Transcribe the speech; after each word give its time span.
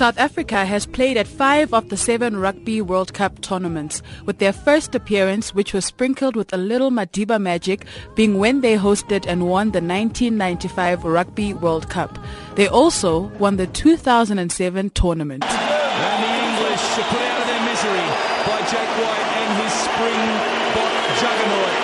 South 0.00 0.16
Africa 0.16 0.64
has 0.64 0.86
played 0.86 1.18
at 1.18 1.26
five 1.26 1.74
of 1.74 1.90
the 1.90 1.96
seven 1.98 2.38
Rugby 2.38 2.80
World 2.80 3.12
Cup 3.12 3.38
tournaments, 3.42 4.00
with 4.24 4.38
their 4.38 4.50
first 4.50 4.94
appearance, 4.94 5.52
which 5.52 5.74
was 5.74 5.84
sprinkled 5.84 6.36
with 6.36 6.50
a 6.54 6.56
little 6.56 6.90
Madiba 6.90 7.38
magic, 7.38 7.84
being 8.14 8.38
when 8.38 8.62
they 8.62 8.78
hosted 8.78 9.26
and 9.28 9.46
won 9.46 9.76
the 9.76 9.84
1995 9.84 11.04
Rugby 11.04 11.52
World 11.52 11.90
Cup. 11.90 12.18
They 12.54 12.66
also 12.66 13.28
won 13.36 13.58
the 13.58 13.66
2007 13.66 14.88
tournament. 14.96 15.44
And 15.44 16.24
the 16.24 16.32
English 16.48 16.80
are 16.96 17.08
put 17.12 17.20
out 17.20 17.36
of 17.36 17.46
their 17.52 17.60
misery 17.68 18.08
by 18.48 18.56
Jake 18.72 18.92
White 19.04 19.28
and 19.36 19.50
his 19.60 19.72
Springbok 19.84 20.92
juggernaut. 21.20 21.76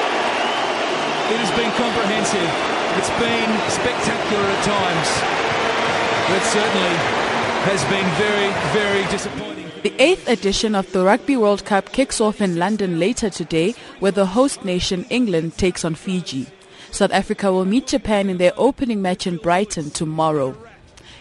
It 1.37 1.39
has 1.45 1.53
been 1.53 1.73
comprehensive. 1.77 2.49
It's 2.97 3.13
been 3.21 3.51
spectacular 3.69 4.49
at 4.57 4.65
times. 4.65 5.09
But 6.33 6.43
certainly 6.49 7.26
has 7.67 7.83
been 7.87 8.07
very, 8.15 8.53
very 8.73 9.11
disappointing. 9.11 9.69
The 9.83 9.93
eighth 10.01 10.29
edition 10.29 10.77
of 10.77 10.91
the 10.93 11.05
Rugby 11.05 11.37
World 11.37 11.65
Cup 11.65 11.91
kicks 11.91 12.21
off 12.21 12.41
in 12.41 12.57
London 12.57 13.01
later 13.01 13.29
today, 13.29 13.75
where 13.99 14.13
the 14.13 14.27
host 14.27 14.65
nation 14.65 15.05
England 15.11 15.59
takes 15.59 15.85
on 15.85 15.97
Fiji. 15.97 16.47
South 16.93 17.13
Africa 17.13 17.53
will 17.53 17.65
meet 17.65 17.89
Japan 17.89 18.31
in 18.31 18.39
their 18.39 18.53
opening 18.57 19.03
match 19.03 19.27
in 19.27 19.39
Brighton 19.39 19.91
tomorrow. 19.91 20.57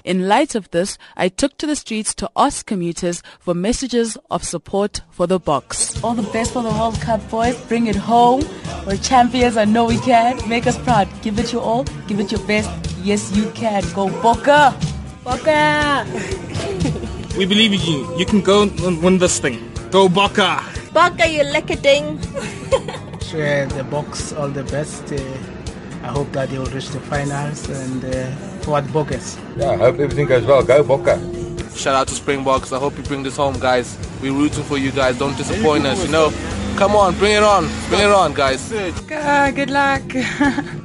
In 0.04 0.28
light 0.28 0.54
of 0.54 0.70
this, 0.70 1.00
I 1.18 1.30
took 1.30 1.58
to 1.58 1.66
the 1.66 1.76
streets 1.76 2.14
to 2.16 2.30
ask 2.36 2.64
commuters 2.68 3.24
for 3.40 3.56
messages 3.56 4.16
of 4.30 4.44
support 4.44 5.02
for 5.10 5.26
the 5.26 5.40
Boks. 5.40 6.04
All 6.04 6.14
the 6.14 6.30
best 6.32 6.54
for 6.54 6.62
the 6.62 6.70
World 6.70 7.02
Cup, 7.02 7.28
boys. 7.32 7.60
Bring 7.64 7.88
it 7.88 7.96
home. 7.96 8.44
We're 8.86 8.98
champions. 8.98 9.58
I 9.58 9.66
know 9.66 9.86
we 9.86 9.98
can. 9.98 10.48
Make 10.48 10.68
us 10.68 10.78
proud. 10.78 11.08
Give 11.24 11.40
it 11.40 11.52
your 11.52 11.64
all. 11.64 11.86
Give 12.08 12.20
it 12.20 12.32
your 12.32 12.46
best. 12.46 12.70
Yes, 13.02 13.36
you 13.36 13.50
can. 13.52 13.82
Go 13.96 14.10
Bokke! 14.22 14.95
Bokke! 15.26 16.06
we 17.36 17.46
believe 17.48 17.74
in 17.74 17.82
you. 17.82 18.16
You 18.16 18.28
can 18.28 18.42
go 18.42 18.62
and 18.62 19.02
win 19.02 19.18
this 19.18 19.40
thing. 19.40 19.58
Go 19.90 20.08
Bokke! 20.08 20.60
Bokke, 20.94 21.26
you 21.34 21.44
lekker 21.44 21.82
ding! 21.82 22.18
Wish 23.26 23.32
the 23.74 23.84
Boks 23.90 24.38
all 24.40 24.50
the 24.50 24.64
best. 24.66 25.12
Uh, 25.12 25.18
I 26.04 26.10
hope 26.10 26.32
that 26.34 26.50
they 26.52 26.60
will 26.60 26.68
reach 26.68 26.90
the 26.90 27.00
finals 27.00 27.68
and 27.70 28.06
uh, 28.06 28.30
what 28.70 28.84
Bokkers. 28.94 29.40
Yeah, 29.58 29.72
I 29.72 29.78
hope 29.78 30.00
everything 30.00 30.28
goes 30.28 30.46
well. 30.46 30.64
Go 30.64 30.84
Bokke! 30.84 31.18
Shout 31.76 31.96
out 31.96 32.08
to 32.10 32.14
Springboks. 32.14 32.72
I 32.72 32.78
hope 32.78 32.96
you 32.96 33.04
bring 33.04 33.24
this 33.24 33.38
home, 33.38 33.60
guys. 33.60 33.98
We're 34.22 34.32
rooting 34.32 34.64
for 34.64 34.78
you 34.78 34.92
guys. 34.92 35.18
Don't 35.18 35.36
disappoint 35.36 35.88
us, 35.88 36.06
you 36.06 36.12
know. 36.12 36.32
Come 36.78 36.96
on, 36.96 37.18
bring 37.18 37.34
it 37.34 37.42
on. 37.42 37.68
Bring 37.90 38.02
it 38.02 38.12
on, 38.12 38.36
guys. 38.36 38.70
Good 38.70 39.72
luck. 39.72 40.04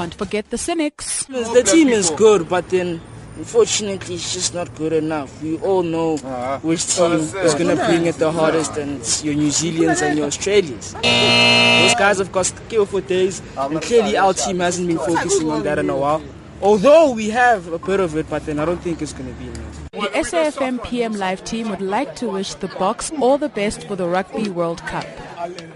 Can't 0.00 0.14
forget 0.14 0.48
the 0.48 0.56
cynics. 0.56 1.26
The 1.26 1.62
team 1.62 1.88
is 1.88 2.08
good, 2.08 2.48
but 2.48 2.70
then 2.70 3.02
unfortunately 3.36 4.14
it's 4.14 4.32
just 4.32 4.54
not 4.54 4.74
good 4.74 4.94
enough. 4.94 5.42
We 5.42 5.58
all 5.58 5.82
know 5.82 6.16
which 6.62 6.86
team 6.86 7.12
is 7.12 7.54
going 7.54 7.76
to 7.76 7.84
bring 7.84 8.06
it 8.06 8.14
the 8.14 8.32
hardest, 8.32 8.78
and 8.78 8.96
it's 9.00 9.22
your 9.22 9.34
New 9.34 9.50
Zealanders 9.50 10.00
and 10.00 10.16
your 10.16 10.28
Australians. 10.28 10.94
Those 10.94 11.94
guys 11.96 12.16
have 12.16 12.32
got 12.32 12.46
skill 12.46 12.86
for 12.86 13.02
days, 13.02 13.42
and 13.58 13.82
clearly 13.82 14.16
our 14.16 14.32
team 14.32 14.60
hasn't 14.60 14.88
been 14.88 14.96
focusing 14.96 15.50
on 15.50 15.64
that 15.64 15.78
in 15.78 15.90
a 15.90 15.96
while. 15.98 16.22
Although 16.62 17.12
we 17.12 17.28
have 17.28 17.70
a 17.70 17.78
bit 17.78 18.00
of 18.00 18.16
it, 18.16 18.26
but 18.30 18.46
then 18.46 18.58
I 18.58 18.64
don't 18.64 18.80
think 18.80 19.02
it's 19.02 19.12
going 19.12 19.28
to 19.28 19.38
be 19.38 19.48
enough. 19.48 19.90
The 19.92 20.08
SAFM 20.14 20.82
PM 20.84 21.12
Live 21.14 21.44
team 21.44 21.68
would 21.68 21.80
like 21.82 22.16
to 22.16 22.28
wish 22.28 22.54
the 22.54 22.68
Boks 22.68 23.12
all 23.20 23.36
the 23.36 23.48
best 23.50 23.86
for 23.86 23.96
the 23.96 24.06
Rugby 24.08 24.48
World 24.48 24.80
Cup. 24.86 25.04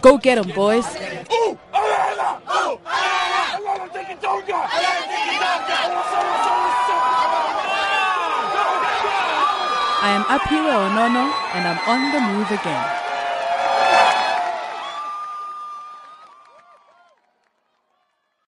Go 0.03 0.19
get 0.19 0.37
'em, 0.39 0.49
boys. 0.55 0.87
I 10.05 10.11
am 10.11 10.25
Aphiwe 10.25 10.69
Onono 10.69 11.33
and 11.55 11.67
I'm 11.67 11.81
on 11.89 12.13
the 12.13 12.21
move 12.21 12.51
again. 12.51 13.04